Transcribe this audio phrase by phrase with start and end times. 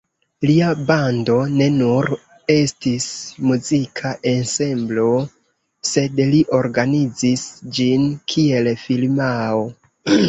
[0.49, 2.07] Lia bando ne nur
[2.53, 3.05] estis
[3.49, 5.05] muzika ensemblo,
[5.93, 7.47] sed li organizis
[7.79, 9.65] ĝin kiel firmao.